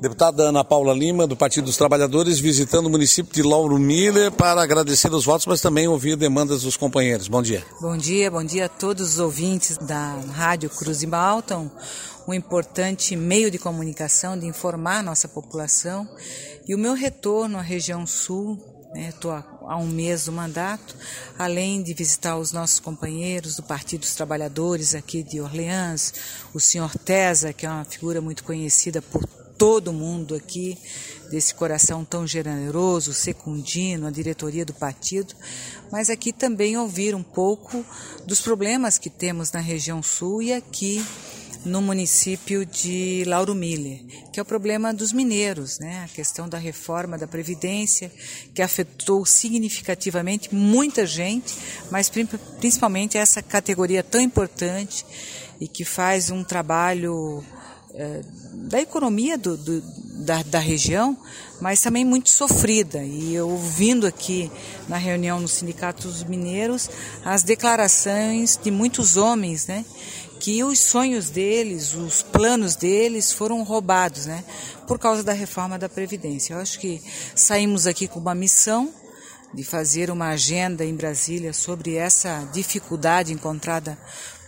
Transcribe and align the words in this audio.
Deputada 0.00 0.44
Ana 0.44 0.62
Paula 0.62 0.94
Lima, 0.94 1.26
do 1.26 1.36
Partido 1.36 1.64
dos 1.64 1.76
Trabalhadores, 1.76 2.38
visitando 2.38 2.86
o 2.86 2.90
município 2.90 3.34
de 3.34 3.42
Lauro 3.42 3.76
Miller 3.80 4.30
para 4.30 4.62
agradecer 4.62 5.12
os 5.12 5.24
votos, 5.24 5.46
mas 5.46 5.60
também 5.60 5.88
ouvir 5.88 6.14
demandas 6.14 6.62
dos 6.62 6.76
companheiros. 6.76 7.26
Bom 7.26 7.42
dia. 7.42 7.64
Bom 7.80 7.96
dia, 7.96 8.30
bom 8.30 8.44
dia 8.44 8.66
a 8.66 8.68
todos 8.68 9.14
os 9.14 9.18
ouvintes 9.18 9.76
da 9.76 10.14
Rádio 10.32 10.70
Cruz 10.70 11.00
de 11.00 11.06
Malta, 11.08 11.58
um 12.28 12.32
importante 12.32 13.16
meio 13.16 13.50
de 13.50 13.58
comunicação, 13.58 14.38
de 14.38 14.46
informar 14.46 14.98
a 14.98 15.02
nossa 15.02 15.26
população. 15.26 16.08
E 16.68 16.76
o 16.76 16.78
meu 16.78 16.94
retorno 16.94 17.58
à 17.58 17.62
região 17.62 18.06
sul, 18.06 18.56
estou 18.94 19.32
né, 19.32 19.44
há 19.62 19.76
um 19.78 19.88
mês 19.88 20.26
do 20.26 20.32
mandato, 20.32 20.94
além 21.36 21.82
de 21.82 21.92
visitar 21.92 22.38
os 22.38 22.52
nossos 22.52 22.78
companheiros 22.78 23.56
do 23.56 23.64
Partido 23.64 24.02
dos 24.02 24.14
Trabalhadores 24.14 24.94
aqui 24.94 25.24
de 25.24 25.40
Orleans, 25.40 26.14
o 26.54 26.60
senhor 26.60 26.96
Tesa, 26.98 27.52
que 27.52 27.66
é 27.66 27.68
uma 27.68 27.84
figura 27.84 28.20
muito 28.20 28.44
conhecida 28.44 29.02
por 29.02 29.26
todo 29.58 29.92
mundo 29.92 30.36
aqui, 30.36 30.78
desse 31.30 31.52
coração 31.54 32.04
tão 32.04 32.26
generoso, 32.26 33.12
secundino, 33.12 34.06
a 34.06 34.10
diretoria 34.10 34.64
do 34.64 34.72
partido, 34.72 35.34
mas 35.90 36.08
aqui 36.08 36.32
também 36.32 36.78
ouvir 36.78 37.14
um 37.14 37.22
pouco 37.22 37.84
dos 38.24 38.40
problemas 38.40 38.96
que 38.96 39.10
temos 39.10 39.52
na 39.52 39.60
região 39.60 40.02
sul 40.02 40.40
e 40.40 40.52
aqui 40.52 41.04
no 41.64 41.82
município 41.82 42.64
de 42.64 43.24
Lauro 43.26 43.54
Miller, 43.54 44.00
que 44.32 44.38
é 44.38 44.42
o 44.42 44.46
problema 44.46 44.94
dos 44.94 45.12
mineiros, 45.12 45.78
né? 45.80 46.04
a 46.04 46.08
questão 46.08 46.48
da 46.48 46.56
reforma 46.56 47.18
da 47.18 47.26
Previdência, 47.26 48.12
que 48.54 48.62
afetou 48.62 49.26
significativamente 49.26 50.54
muita 50.54 51.04
gente, 51.04 51.54
mas 51.90 52.10
principalmente 52.60 53.18
essa 53.18 53.42
categoria 53.42 54.04
tão 54.04 54.20
importante 54.20 55.04
e 55.60 55.66
que 55.66 55.84
faz 55.84 56.30
um 56.30 56.44
trabalho 56.44 57.44
da 58.52 58.80
economia 58.80 59.36
do, 59.38 59.56
do, 59.56 59.80
da, 60.24 60.42
da, 60.42 60.58
região, 60.58 61.16
mas 61.60 61.80
também 61.80 62.04
muito 62.04 62.30
sofrida. 62.30 63.02
E 63.02 63.34
eu 63.34 63.48
ouvindo 63.48 64.06
aqui 64.06 64.50
na 64.88 64.96
reunião 64.96 65.40
no 65.40 65.48
Sindicato 65.48 66.06
dos 66.06 66.22
Mineiros 66.22 66.88
as 67.24 67.42
declarações 67.42 68.58
de 68.62 68.70
muitos 68.70 69.16
homens, 69.16 69.66
né? 69.66 69.84
Que 70.38 70.62
os 70.62 70.78
sonhos 70.78 71.30
deles, 71.30 71.94
os 71.94 72.22
planos 72.22 72.76
deles 72.76 73.32
foram 73.32 73.62
roubados, 73.64 74.26
né? 74.26 74.44
Por 74.86 74.98
causa 74.98 75.24
da 75.24 75.32
reforma 75.32 75.78
da 75.78 75.88
Previdência. 75.88 76.54
Eu 76.54 76.60
acho 76.60 76.78
que 76.78 77.02
saímos 77.34 77.86
aqui 77.86 78.06
com 78.06 78.20
uma 78.20 78.34
missão 78.34 78.92
de 79.52 79.64
fazer 79.64 80.10
uma 80.10 80.28
agenda 80.28 80.84
em 80.84 80.94
Brasília 80.94 81.52
sobre 81.52 81.94
essa 81.94 82.46
dificuldade 82.52 83.32
encontrada 83.32 83.98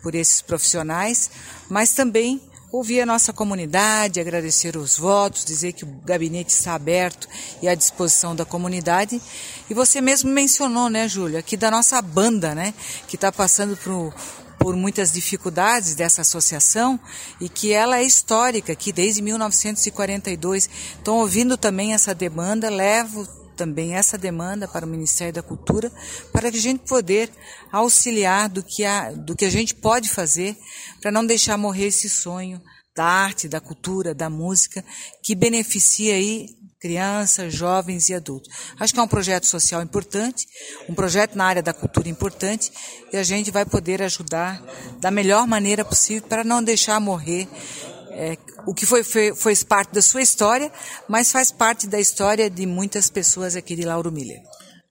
por 0.02 0.14
esses 0.14 0.40
profissionais, 0.40 1.30
mas 1.68 1.92
também 1.92 2.40
ouvir 2.72 3.00
a 3.00 3.06
nossa 3.06 3.32
comunidade, 3.32 4.20
agradecer 4.20 4.76
os 4.76 4.96
votos, 4.96 5.44
dizer 5.44 5.72
que 5.72 5.84
o 5.84 5.88
gabinete 6.04 6.50
está 6.50 6.74
aberto 6.74 7.28
e 7.60 7.68
à 7.68 7.74
disposição 7.74 8.34
da 8.34 8.44
comunidade. 8.44 9.20
E 9.68 9.74
você 9.74 10.00
mesmo 10.00 10.30
mencionou, 10.30 10.88
né, 10.88 11.08
Júlia, 11.08 11.40
aqui 11.40 11.56
da 11.56 11.70
nossa 11.70 12.00
banda, 12.00 12.54
né, 12.54 12.72
que 13.08 13.16
está 13.16 13.32
passando 13.32 13.76
por, 13.76 14.14
por 14.58 14.76
muitas 14.76 15.10
dificuldades 15.10 15.94
dessa 15.94 16.20
associação 16.22 16.98
e 17.40 17.48
que 17.48 17.72
ela 17.72 17.98
é 17.98 18.04
histórica, 18.04 18.74
que 18.74 18.92
desde 18.92 19.20
1942 19.20 20.70
estão 20.96 21.16
ouvindo 21.16 21.56
também 21.56 21.92
essa 21.92 22.14
demanda, 22.14 22.70
levo 22.70 23.39
também 23.60 23.94
essa 23.94 24.16
demanda 24.16 24.66
para 24.66 24.86
o 24.86 24.88
Ministério 24.88 25.34
da 25.34 25.42
Cultura, 25.42 25.92
para 26.32 26.50
que 26.50 26.56
a 26.56 26.60
gente 26.62 26.88
poder 26.88 27.30
auxiliar 27.70 28.48
do 28.48 28.62
que 28.62 28.86
a, 28.86 29.12
do 29.12 29.36
que 29.36 29.44
a 29.44 29.50
gente 29.50 29.74
pode 29.74 30.08
fazer 30.08 30.56
para 30.98 31.12
não 31.12 31.26
deixar 31.26 31.58
morrer 31.58 31.88
esse 31.88 32.08
sonho 32.08 32.58
da 32.96 33.04
arte, 33.04 33.48
da 33.48 33.60
cultura, 33.60 34.14
da 34.14 34.30
música, 34.30 34.82
que 35.22 35.34
beneficia 35.34 36.14
aí 36.14 36.48
crianças, 36.80 37.52
jovens 37.52 38.08
e 38.08 38.14
adultos. 38.14 38.50
Acho 38.78 38.94
que 38.94 38.98
é 38.98 39.02
um 39.02 39.08
projeto 39.08 39.46
social 39.46 39.82
importante, 39.82 40.46
um 40.88 40.94
projeto 40.94 41.36
na 41.36 41.44
área 41.44 41.62
da 41.62 41.74
cultura 41.74 42.08
importante, 42.08 42.72
e 43.12 43.16
a 43.18 43.22
gente 43.22 43.50
vai 43.50 43.66
poder 43.66 44.00
ajudar 44.00 44.64
da 44.98 45.10
melhor 45.10 45.46
maneira 45.46 45.84
possível 45.84 46.26
para 46.26 46.42
não 46.42 46.64
deixar 46.64 46.98
morrer 46.98 47.46
é, 48.10 48.36
o 48.66 48.74
que 48.74 48.86
foi, 48.86 49.02
foi, 49.02 49.34
foi 49.34 49.54
parte 49.56 49.92
da 49.92 50.02
sua 50.02 50.22
história, 50.22 50.70
mas 51.08 51.30
faz 51.30 51.50
parte 51.50 51.86
da 51.86 52.00
história 52.00 52.50
de 52.50 52.66
muitas 52.66 53.08
pessoas 53.10 53.56
aqui 53.56 53.76
de 53.76 53.82
Lauro 53.82 54.10
Miller. 54.10 54.40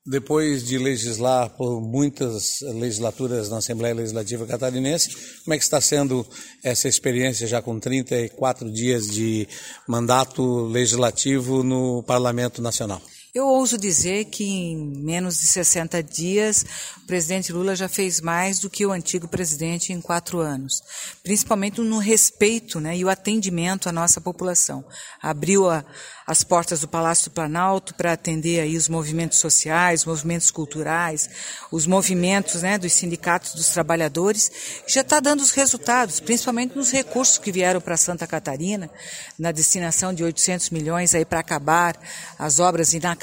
Depois 0.05 0.65
de 0.65 0.77
legislar 0.77 1.49
por 1.51 1.81
muitas 1.81 2.61
legislaturas 2.61 3.49
na 3.49 3.57
Assembleia 3.57 3.93
Legislativa 3.93 4.47
Catarinense, 4.47 5.15
como 5.43 5.53
é 5.53 5.57
que 5.57 5.63
está 5.63 5.79
sendo 5.79 6.25
essa 6.63 6.87
experiência 6.87 7.45
já 7.45 7.61
com 7.61 7.79
34 7.79 8.71
dias 8.71 9.07
de 9.07 9.47
mandato 9.87 10.65
legislativo 10.65 11.61
no 11.61 12.01
Parlamento 12.03 12.61
Nacional? 12.61 13.01
Eu 13.31 13.45
ouso 13.45 13.77
dizer 13.77 14.25
que 14.25 14.43
em 14.43 14.75
menos 14.75 15.39
de 15.39 15.45
60 15.45 16.01
dias 16.01 16.65
o 16.97 17.05
presidente 17.05 17.53
Lula 17.53 17.75
já 17.75 17.87
fez 17.87 18.19
mais 18.19 18.57
do 18.57 18.71
que 18.71 18.83
o 18.83 18.91
antigo 18.91 19.27
presidente 19.27 19.93
em 19.93 20.01
quatro 20.01 20.39
anos, 20.39 20.81
principalmente 21.21 21.79
no 21.79 21.99
respeito 21.99 22.79
né, 22.79 22.97
e 22.97 23.05
o 23.05 23.09
atendimento 23.09 23.87
à 23.87 23.91
nossa 23.91 24.19
população. 24.19 24.83
Abriu 25.21 25.69
a, 25.69 25.85
as 26.25 26.43
portas 26.43 26.81
do 26.81 26.87
Palácio 26.87 27.29
do 27.29 27.33
Planalto 27.35 27.93
para 27.93 28.13
atender 28.13 28.61
aí 28.61 28.75
os 28.75 28.89
movimentos 28.89 29.37
sociais, 29.37 30.01
os 30.01 30.07
movimentos 30.07 30.49
culturais, 30.49 31.29
os 31.71 31.85
movimentos 31.85 32.63
né, 32.63 32.79
dos 32.79 32.93
sindicatos 32.93 33.53
dos 33.53 33.69
trabalhadores, 33.69 34.51
já 34.87 35.01
está 35.01 35.19
dando 35.19 35.41
os 35.41 35.51
resultados, 35.51 36.19
principalmente 36.19 36.75
nos 36.75 36.89
recursos 36.89 37.37
que 37.37 37.51
vieram 37.51 37.79
para 37.79 37.95
Santa 37.95 38.25
Catarina, 38.25 38.89
na 39.37 39.51
destinação 39.51 40.15
de 40.15 40.23
800 40.23 40.71
milhões 40.71 41.11
para 41.29 41.39
acabar 41.39 41.95
as 42.39 42.59
obras 42.59 42.93
inacabadas 42.93 43.18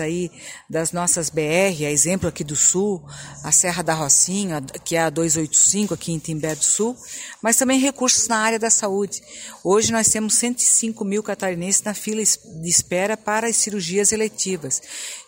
aí 0.00 0.30
das 0.68 0.92
nossas 0.92 1.30
BR, 1.30 1.84
a 1.86 1.90
exemplo 1.90 2.28
aqui 2.28 2.44
do 2.44 2.56
Sul, 2.56 3.02
a 3.42 3.50
Serra 3.50 3.82
da 3.82 3.94
Rocinha, 3.94 4.60
que 4.84 4.96
é 4.96 5.02
a 5.02 5.10
285 5.10 5.94
aqui 5.94 6.12
em 6.12 6.18
Timbé 6.18 6.54
do 6.54 6.64
Sul, 6.64 6.96
mas 7.44 7.56
também 7.56 7.78
recursos 7.78 8.26
na 8.26 8.38
área 8.38 8.58
da 8.58 8.70
saúde. 8.70 9.22
Hoje 9.62 9.92
nós 9.92 10.08
temos 10.08 10.32
105 10.36 11.04
mil 11.04 11.22
catarinenses 11.22 11.82
na 11.82 11.92
fila 11.92 12.22
de 12.22 12.70
espera 12.70 13.18
para 13.18 13.48
as 13.48 13.56
cirurgias 13.56 14.12
eletivas. 14.12 14.80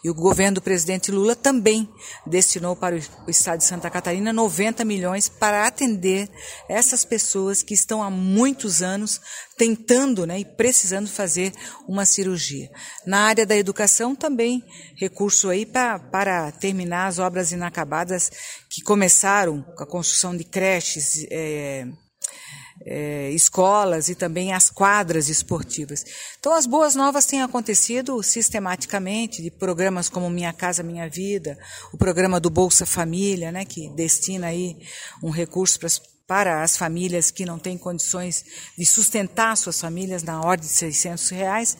E 0.03 0.09
o 0.09 0.15
governo 0.15 0.55
do 0.55 0.63
presidente 0.63 1.13
Lula 1.13 1.37
também 1.37 1.87
destinou 2.27 2.75
para 2.75 2.97
o 2.97 3.31
estado 3.31 3.59
de 3.59 3.67
Santa 3.67 3.91
Catarina 3.91 4.33
90 4.33 4.83
milhões 4.83 5.29
para 5.29 5.67
atender 5.67 6.31
essas 6.71 7.05
pessoas 7.05 7.63
que 7.63 7.75
estão 7.75 8.03
há 8.03 8.09
muitos 8.09 8.81
anos 8.81 9.21
tentando 9.59 10.27
né, 10.27 10.39
e 10.39 10.45
precisando 10.47 11.11
fazer 11.11 11.53
uma 11.87 12.07
cirurgia. 12.07 12.71
Na 13.07 13.25
área 13.27 13.45
da 13.45 13.59
educação 13.59 14.17
também, 14.17 14.65
recurso 14.97 15.51
aí 15.51 15.67
pra, 15.67 15.99
para 15.99 16.51
terminar 16.53 17.09
as 17.09 17.19
obras 17.19 17.53
inacabadas 17.53 18.31
que 18.71 18.81
começaram 18.81 19.61
com 19.77 19.83
a 19.83 19.87
construção 19.87 20.35
de 20.35 20.45
creches, 20.45 21.27
é, 21.31 21.87
é, 22.87 23.31
escolas 23.31 24.09
e 24.09 24.15
também 24.15 24.53
as 24.53 24.71
quadras 24.71 25.29
esportivas. 25.29 26.05
Então, 26.39 26.55
as 26.55 26.67
boas 26.67 26.95
novas 26.95 27.27
têm 27.27 27.43
acontecido 27.43 28.23
sistematicamente, 28.23 29.43
de 29.43 29.51
programas 29.51 30.09
como 30.09 30.31
Minha 30.31 30.53
Casa 30.53 30.83
Minha 30.83 31.09
Vida, 31.09 31.59
o 31.93 31.99
programa 31.99 32.39
do 32.39 32.49
Bolsa 32.49 32.87
Família, 32.87 33.51
né, 33.51 33.65
que 33.65 33.89
destina 33.91 34.47
aí 34.47 34.79
um 35.23 35.31
recurso 35.31 35.79
para 35.79 35.87
as 35.87 36.01
para 36.27 36.63
as 36.65 36.77
famílias 36.77 37.31
que 37.31 37.47
não 37.47 37.57
têm 37.57 37.79
condições 37.79 38.45
de 38.77 38.85
sustentar 38.85 39.57
suas 39.57 39.81
famílias 39.81 40.25
na 40.25 40.41
ordem 40.41 40.67
de 40.67 40.75
600 40.75 41.29
reais, 41.29 41.79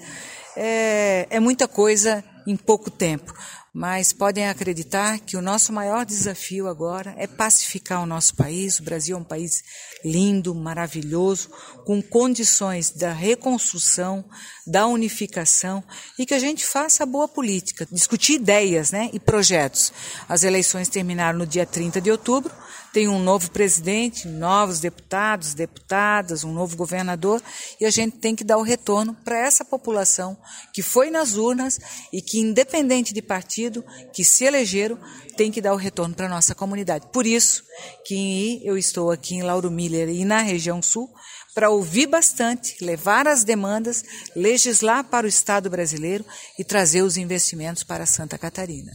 é, 0.57 1.27
é 1.29 1.41
muita 1.41 1.67
coisa 1.67 2.25
em 2.47 2.57
pouco 2.57 2.89
tempo 2.89 3.35
mas 3.77 4.11
podem 4.11 4.49
acreditar 4.49 5.19
que 5.19 5.37
o 5.37 5.43
nosso 5.43 5.71
maior 5.71 6.07
desafio 6.07 6.67
agora 6.67 7.15
é 7.19 7.27
pacificar 7.27 8.03
o 8.03 8.07
nosso 8.07 8.35
país. 8.35 8.81
O 8.81 8.83
Brasil 8.83 9.15
é 9.15 9.21
um 9.21 9.23
país 9.23 9.63
lindo, 10.03 10.55
maravilhoso, 10.55 11.51
com 11.85 12.01
condições 12.01 12.89
da 12.89 13.13
reconstrução, 13.13 14.25
da 14.67 14.87
unificação 14.87 15.85
e 16.19 16.25
que 16.25 16.33
a 16.33 16.39
gente 16.39 16.65
faça 16.65 17.05
boa 17.05 17.29
política, 17.29 17.87
discutir 17.93 18.37
ideias 18.37 18.93
né, 18.93 19.11
e 19.13 19.21
projetos. 19.21 19.93
As 20.27 20.43
eleições 20.43 20.89
terminaram 20.89 21.41
no 21.41 21.47
dia 21.47 21.67
30 21.67 22.01
de 22.01 22.11
outubro 22.11 22.51
tem 22.97 23.09
um 23.09 23.19
novo 23.19 23.51
presidente, 23.51 24.27
novos 24.27 24.81
deputados, 24.81 25.53
deputadas, 25.53 26.45
um 26.45 26.53
novo 26.55 26.79
governador, 26.79 27.43
e 27.79 27.85
a 27.85 27.91
gente 27.91 28.17
tem 28.17 28.35
que 28.35 28.43
dar 28.43 28.57
o 28.57 28.63
retorno 28.63 29.13
para 29.23 29.39
essa 29.39 29.63
população 29.67 30.35
que 30.73 30.81
foi 30.81 31.11
nas 31.11 31.35
urnas 31.35 31.79
e 32.11 32.23
que, 32.23 32.39
independente 32.39 33.13
de 33.13 33.21
partido, 33.21 33.66
que 34.13 34.25
se 34.25 34.45
elegeram, 34.45 34.99
tem 35.37 35.51
que 35.51 35.61
dar 35.61 35.73
o 35.73 35.77
retorno 35.77 36.15
para 36.15 36.27
a 36.27 36.31
nossa 36.31 36.55
comunidade. 36.55 37.07
Por 37.13 37.27
isso 37.27 37.63
que 38.05 38.61
eu 38.65 38.77
estou 38.77 39.11
aqui 39.11 39.35
em 39.35 39.43
Lauro 39.43 39.71
Miller 39.71 40.09
e 40.09 40.25
na 40.25 40.41
região 40.41 40.81
sul 40.83 41.09
para 41.55 41.71
ouvir 41.71 42.07
bastante, 42.07 42.85
levar 42.85 43.27
as 43.27 43.43
demandas, 43.43 44.05
legislar 44.35 45.05
para 45.05 45.25
o 45.25 45.29
Estado 45.29 45.71
brasileiro 45.71 46.25
e 46.59 46.65
trazer 46.65 47.01
os 47.01 47.17
investimentos 47.17 47.83
para 47.83 48.05
Santa 48.05 48.37
Catarina. 48.37 48.93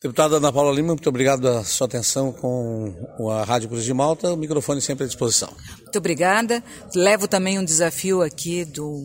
Deputada 0.00 0.36
Ana 0.36 0.52
Paula 0.52 0.72
Lima, 0.72 0.94
muito 0.94 1.08
obrigado 1.08 1.40
pela 1.40 1.64
sua 1.64 1.88
atenção 1.88 2.30
com 2.30 3.28
a 3.32 3.42
Rádio 3.42 3.68
Cruz 3.68 3.84
de 3.84 3.92
Malta. 3.92 4.32
O 4.32 4.36
microfone 4.36 4.80
sempre 4.80 5.02
à 5.02 5.06
disposição. 5.08 5.52
Muito 5.82 5.98
obrigada. 5.98 6.62
Levo 6.94 7.26
também 7.26 7.58
um 7.58 7.64
desafio 7.64 8.22
aqui 8.22 8.64
do 8.64 8.96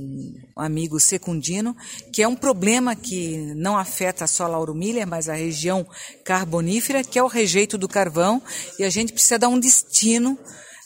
amigo 0.55 0.99
Secundino, 0.99 1.75
que 2.13 2.21
é 2.21 2.27
um 2.27 2.35
problema 2.35 2.95
que 2.95 3.37
não 3.55 3.75
afeta 3.75 4.27
só 4.27 4.45
Lauro 4.47 4.75
Miller, 4.75 5.07
mas 5.07 5.27
a 5.27 5.33
região 5.33 5.83
carbonífera, 6.23 7.03
que 7.03 7.17
é 7.17 7.23
o 7.23 7.27
rejeito 7.27 7.75
do 7.75 7.87
carvão, 7.87 8.39
e 8.77 8.83
a 8.83 8.89
gente 8.91 9.13
precisa 9.13 9.39
dar 9.39 9.49
um 9.49 9.59
destino 9.59 10.37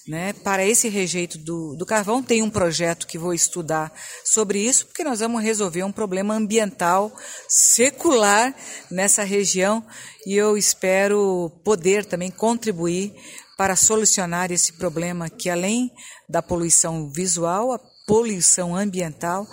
né, 0.08 0.32
para 0.32 0.66
esse 0.66 0.88
rejeito 0.88 1.38
do, 1.38 1.76
do, 1.76 1.86
carvão. 1.86 2.24
Tem 2.24 2.42
um 2.42 2.50
projeto 2.50 3.06
que 3.06 3.18
vou 3.18 3.34
estudar 3.34 3.92
sobre 4.24 4.60
isso, 4.60 4.86
porque 4.88 5.04
nós 5.04 5.20
vamos 5.20 5.44
resolver 5.44 5.84
um 5.84 5.92
problema 5.92 6.34
ambiental 6.34 7.14
secular 7.50 8.56
nessa 8.90 9.24
região 9.24 9.86
e 10.26 10.36
eu 10.36 10.58
espero 10.58 11.52
poder 11.64 12.06
também 12.06 12.32
contribuir 12.32 13.14
para 13.58 13.76
solucionar 13.76 14.52
esse 14.52 14.74
problema 14.74 15.30
que, 15.30 15.50
além 15.50 15.92
da 16.30 16.42
poluição 16.42 17.10
visual, 17.12 17.74
a 17.74 17.80
poluição 18.06 18.76
ambiental 18.76 19.48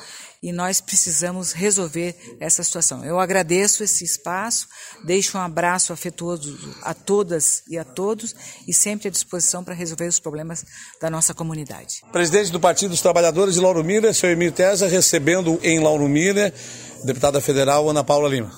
e 0.45 0.53
nós 0.53 0.79
precisamos 0.79 1.53
resolver 1.53 2.15
essa 2.39 2.63
situação. 2.63 3.03
Eu 3.03 3.19
agradeço 3.19 3.83
esse 3.83 4.05
espaço, 4.05 4.69
deixo 5.03 5.39
um 5.39 5.41
abraço 5.41 5.91
afetuoso 5.91 6.55
a 6.83 6.93
todas 6.93 7.63
e 7.67 7.79
a 7.79 7.85
todos 7.85 8.37
e 8.69 8.75
sempre 8.75 9.09
à 9.09 9.11
disposição 9.11 9.65
para 9.65 9.73
resolver 9.73 10.07
os 10.07 10.21
problemas 10.21 10.63
da 11.01 11.09
nossa 11.09 11.33
comunidade. 11.33 12.03
Presidente 12.13 12.53
do 12.53 12.61
Partido 12.61 12.91
dos 12.91 13.01
Trabalhadores 13.01 13.55
de 13.55 13.61
Lauro 13.61 13.83
Miller, 13.83 14.13
seu 14.13 14.29
Emílio 14.29 14.53
Tesa, 14.53 14.87
recebendo 14.87 15.59
em 15.63 15.81
Lauro 15.81 16.07
Miller, 16.07 16.53
deputada 17.05 17.41
federal 17.41 17.89
Ana 17.89 18.05
Paula 18.05 18.29
Lima. 18.29 18.53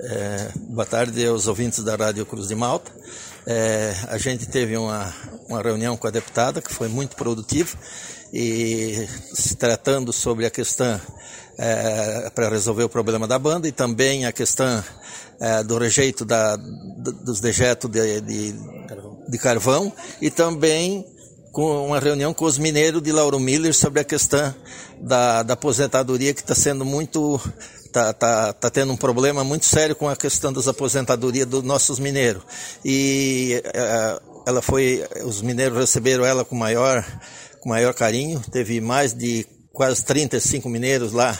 É, 0.00 0.50
boa 0.70 0.86
tarde 0.86 1.24
aos 1.24 1.46
ouvintes 1.46 1.84
da 1.84 1.94
Rádio 1.94 2.26
Cruz 2.26 2.48
de 2.48 2.56
Malta. 2.56 2.90
É, 3.50 3.94
a 4.08 4.18
gente 4.18 4.46
teve 4.46 4.76
uma, 4.76 5.10
uma 5.48 5.62
reunião 5.62 5.96
com 5.96 6.06
a 6.06 6.10
deputada 6.10 6.60
que 6.60 6.70
foi 6.70 6.86
muito 6.86 7.16
produtiva 7.16 7.78
e 8.30 9.08
se 9.32 9.56
tratando 9.56 10.12
sobre 10.12 10.44
a 10.44 10.50
questão 10.50 11.00
é, 11.56 12.28
para 12.34 12.50
resolver 12.50 12.84
o 12.84 12.90
problema 12.90 13.26
da 13.26 13.38
banda 13.38 13.66
e 13.66 13.72
também 13.72 14.26
a 14.26 14.32
questão 14.32 14.84
é, 15.40 15.64
do 15.64 15.78
rejeito 15.78 16.26
da, 16.26 16.56
dos 16.56 17.40
dejetos 17.40 17.90
de, 17.90 18.20
de, 18.20 18.54
de, 19.30 19.38
carvão 19.38 19.90
e 20.20 20.30
também 20.30 21.06
com 21.50 21.86
uma 21.86 21.98
reunião 21.98 22.34
com 22.34 22.44
os 22.44 22.58
mineiros 22.58 23.00
de 23.00 23.12
Lauro 23.12 23.40
Miller 23.40 23.72
sobre 23.72 24.00
a 24.00 24.04
questão 24.04 24.54
da, 25.00 25.42
da 25.42 25.54
aposentadoria 25.54 26.34
que 26.34 26.42
está 26.42 26.54
sendo 26.54 26.84
muito 26.84 27.40
tá, 27.92 28.12
tá, 28.12 28.52
tá 28.52 28.70
tendo 28.70 28.92
um 28.92 28.96
problema 28.96 29.42
muito 29.44 29.66
sério 29.66 29.96
com 29.96 30.08
a 30.08 30.16
questão 30.16 30.52
das 30.52 30.68
aposentadorias 30.68 31.46
dos 31.46 31.62
nossos 31.62 31.98
mineiros. 31.98 32.42
E 32.84 33.62
é, 33.64 34.20
ela 34.46 34.62
foi 34.62 35.04
os 35.24 35.42
mineiros 35.42 35.78
receberam 35.78 36.24
ela 36.24 36.44
com 36.44 36.56
maior 36.56 37.04
com 37.60 37.68
maior 37.68 37.92
carinho. 37.92 38.42
Teve 38.50 38.80
mais 38.80 39.12
de 39.12 39.46
quase 39.72 40.04
35 40.04 40.68
mineiros 40.68 41.12
lá, 41.12 41.38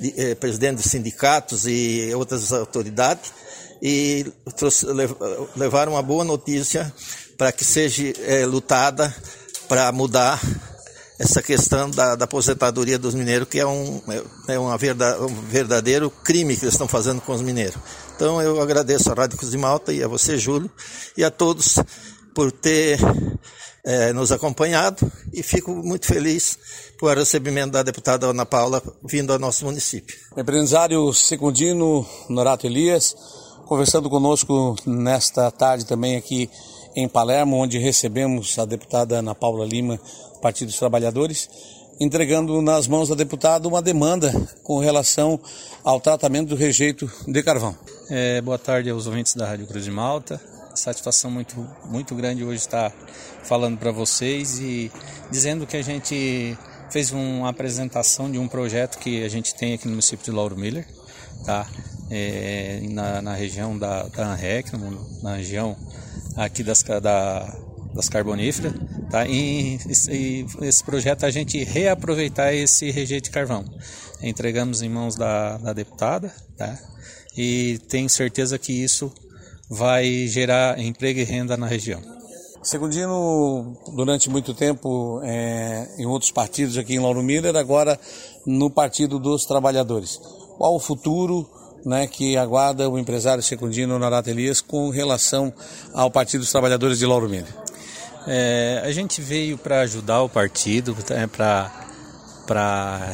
de, 0.00 0.14
eh, 0.16 0.34
presidentes 0.34 0.84
de 0.84 0.88
sindicatos 0.88 1.66
e 1.66 2.12
outras 2.14 2.52
autoridades, 2.52 3.32
e 3.82 4.24
trouxe, 4.56 4.86
levaram 5.54 5.92
uma 5.92 6.02
boa 6.02 6.24
notícia 6.24 6.90
para 7.36 7.52
que 7.52 7.62
seja 7.62 8.12
eh, 8.22 8.46
lutada 8.46 9.14
para 9.68 9.92
mudar 9.92 10.40
essa 11.18 11.42
questão 11.42 11.90
da, 11.90 12.16
da, 12.16 12.24
aposentadoria 12.24 12.98
dos 12.98 13.14
mineiros, 13.14 13.48
que 13.48 13.60
é 13.60 13.66
um, 13.66 14.02
é, 14.48 14.54
é 14.54 14.58
uma 14.58 14.76
verdade, 14.76 15.22
um 15.22 15.42
verdadeiro 15.42 16.10
crime 16.10 16.56
que 16.56 16.64
eles 16.64 16.74
estão 16.74 16.88
fazendo 16.88 17.20
com 17.20 17.32
os 17.32 17.40
mineiros. 17.40 17.76
Então 18.16 18.40
eu 18.42 18.60
agradeço 18.60 19.10
a 19.10 19.14
Rádio 19.14 19.38
Cruz 19.38 19.50
de 19.50 19.58
Malta 19.58 19.92
e 19.92 20.02
a 20.02 20.08
você, 20.08 20.36
Júlio, 20.36 20.70
e 21.16 21.22
a 21.24 21.30
todos 21.30 21.78
por 22.34 22.50
ter 22.50 22.98
é, 23.84 24.12
nos 24.12 24.32
acompanhado 24.32 25.10
e 25.32 25.42
fico 25.42 25.70
muito 25.70 26.06
feliz 26.06 26.58
por 26.98 27.12
o 27.12 27.18
recebimento 27.18 27.72
da 27.72 27.82
deputada 27.82 28.26
Ana 28.26 28.46
Paula 28.46 28.82
vindo 29.04 29.32
ao 29.32 29.38
nosso 29.38 29.64
município. 29.64 30.16
Empresário 30.36 31.12
secundino 31.12 32.06
Norato 32.28 32.66
Elias, 32.66 33.14
conversando 33.66 34.08
conosco 34.08 34.74
nesta 34.86 35.50
tarde 35.50 35.84
também 35.84 36.16
aqui 36.16 36.50
em 36.96 37.08
Palermo, 37.08 37.56
onde 37.56 37.78
recebemos 37.78 38.58
a 38.58 38.64
deputada 38.64 39.18
Ana 39.18 39.34
Paula 39.34 39.66
Lima, 39.66 40.00
Partido 40.44 40.68
dos 40.68 40.78
Trabalhadores, 40.78 41.48
entregando 41.98 42.60
nas 42.60 42.86
mãos 42.86 43.08
da 43.08 43.14
deputada 43.14 43.66
uma 43.66 43.80
demanda 43.80 44.30
com 44.62 44.78
relação 44.78 45.40
ao 45.82 45.98
tratamento 45.98 46.50
do 46.50 46.54
rejeito 46.54 47.10
de 47.26 47.42
carvão. 47.42 47.74
É, 48.10 48.42
boa 48.42 48.58
tarde 48.58 48.90
aos 48.90 49.06
ouvintes 49.06 49.34
da 49.34 49.46
Rádio 49.46 49.66
Cruz 49.66 49.84
de 49.84 49.90
Malta 49.90 50.38
satisfação 50.74 51.30
muito, 51.30 51.66
muito 51.84 52.14
grande 52.14 52.44
hoje 52.44 52.56
estar 52.56 52.92
falando 53.44 53.78
para 53.78 53.90
vocês 53.90 54.58
e 54.58 54.90
dizendo 55.30 55.66
que 55.66 55.76
a 55.76 55.82
gente 55.82 56.58
fez 56.90 57.12
uma 57.12 57.48
apresentação 57.48 58.30
de 58.30 58.38
um 58.38 58.48
projeto 58.48 58.98
que 58.98 59.24
a 59.24 59.28
gente 59.28 59.54
tem 59.54 59.74
aqui 59.74 59.86
no 59.86 59.92
município 59.92 60.24
de 60.24 60.30
Lauro 60.30 60.56
Miller, 60.56 60.86
tá? 61.46 61.66
É, 62.10 62.80
na, 62.90 63.22
na, 63.22 63.34
região 63.34 63.78
da, 63.78 64.02
da 64.08 64.32
ANREC, 64.32 64.72
na 65.22 65.36
região 65.36 65.76
aqui 66.36 66.62
das, 66.62 66.82
da, 66.82 67.56
das 67.94 68.08
carboníferas, 68.08 68.74
tá? 69.10 69.26
E, 69.26 69.78
e, 70.10 70.46
esse 70.62 70.82
projeto 70.84 71.24
é 71.24 71.28
a 71.28 71.30
gente 71.30 71.62
reaproveitar 71.64 72.54
esse 72.54 72.90
rejeito 72.90 73.24
de 73.24 73.30
carvão. 73.30 73.64
Entregamos 74.22 74.82
em 74.82 74.88
mãos 74.88 75.16
da, 75.16 75.58
da 75.58 75.72
deputada, 75.72 76.32
tá? 76.56 76.78
E 77.36 77.78
tenho 77.88 78.08
certeza 78.08 78.58
que 78.58 78.72
isso 78.72 79.12
vai 79.68 80.26
gerar 80.26 80.78
emprego 80.78 81.20
e 81.20 81.24
renda 81.24 81.56
na 81.56 81.66
região. 81.66 82.00
Segundino, 82.62 83.76
durante 83.94 84.30
muito 84.30 84.54
tempo 84.54 85.20
é, 85.22 85.86
em 85.98 86.06
outros 86.06 86.30
partidos 86.30 86.78
aqui 86.78 86.94
em 86.94 86.98
Lauro 86.98 87.22
Miller, 87.22 87.54
agora 87.56 88.00
no 88.46 88.70
Partido 88.70 89.18
dos 89.18 89.44
Trabalhadores. 89.44 90.18
Qual 90.56 90.74
o 90.74 90.80
futuro 90.80 91.46
né, 91.84 92.06
que 92.06 92.38
aguarda 92.38 92.88
o 92.88 92.98
empresário 92.98 93.42
Secundino 93.42 93.98
Narata 93.98 94.30
Elias 94.30 94.62
com 94.62 94.88
relação 94.88 95.52
ao 95.92 96.10
Partido 96.10 96.40
dos 96.40 96.50
Trabalhadores 96.50 96.98
de 96.98 97.04
Lauro 97.04 97.28
Miller? 97.28 97.63
É, 98.26 98.82
a 98.84 98.90
gente 98.90 99.20
veio 99.20 99.58
para 99.58 99.80
ajudar 99.80 100.22
o 100.22 100.28
partido, 100.28 100.96
é, 101.10 101.26
para 101.26 103.12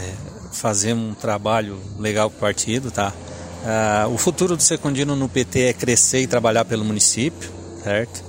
fazer 0.52 0.92
um 0.92 1.14
trabalho 1.14 1.78
legal 1.98 2.30
com 2.30 2.36
o 2.36 2.40
partido, 2.40 2.90
tá? 2.90 3.12
Uh, 3.60 4.14
o 4.14 4.16
futuro 4.16 4.56
do 4.56 4.62
Secundino 4.62 5.14
no 5.14 5.28
PT 5.28 5.60
é 5.60 5.72
crescer 5.72 6.20
e 6.20 6.26
trabalhar 6.26 6.64
pelo 6.64 6.84
município, 6.84 7.50
certo? 7.82 8.24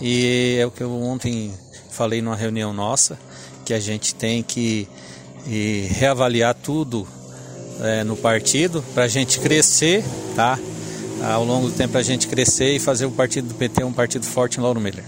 E 0.00 0.58
é 0.60 0.66
o 0.66 0.70
que 0.70 0.82
eu 0.82 0.92
ontem 1.02 1.52
falei 1.90 2.22
numa 2.22 2.36
reunião 2.36 2.72
nossa, 2.72 3.18
que 3.64 3.74
a 3.74 3.80
gente 3.80 4.14
tem 4.14 4.42
que 4.42 4.88
reavaliar 5.88 6.54
tudo 6.54 7.06
é, 7.80 8.04
no 8.04 8.16
partido 8.16 8.82
para 8.94 9.04
a 9.04 9.08
gente 9.08 9.40
crescer, 9.40 10.04
tá? 10.34 10.58
Ao 11.22 11.44
longo 11.44 11.68
do 11.68 11.74
tempo 11.74 11.96
a 11.96 12.02
gente 12.02 12.28
crescer 12.28 12.76
e 12.76 12.78
fazer 12.78 13.06
o 13.06 13.10
partido 13.10 13.48
do 13.48 13.54
PT 13.54 13.84
um 13.84 13.92
partido 13.92 14.24
forte 14.24 14.58
em 14.58 14.62
Lauro 14.62 14.80
Miller. 14.80 15.04